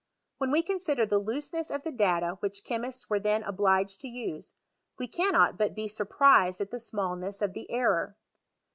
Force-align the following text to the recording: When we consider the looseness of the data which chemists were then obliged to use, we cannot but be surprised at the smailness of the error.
When 0.39 0.49
we 0.49 0.63
consider 0.63 1.05
the 1.05 1.19
looseness 1.19 1.69
of 1.69 1.83
the 1.83 1.91
data 1.91 2.37
which 2.39 2.63
chemists 2.63 3.07
were 3.07 3.19
then 3.19 3.43
obliged 3.43 3.99
to 4.01 4.07
use, 4.07 4.55
we 4.97 5.07
cannot 5.07 5.59
but 5.59 5.75
be 5.75 5.87
surprised 5.87 6.59
at 6.59 6.71
the 6.71 6.79
smailness 6.79 7.39
of 7.43 7.53
the 7.53 7.69
error. 7.69 8.17